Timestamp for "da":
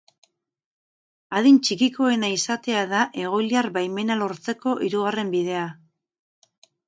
2.95-3.01